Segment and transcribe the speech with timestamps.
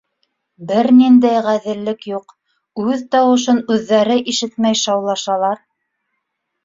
[0.69, 2.33] —Бер ниндәй ғәҙеллек юҡ,
[2.85, 5.65] үҙ тауышын үҙҙәре ишетмәй шаулашалар.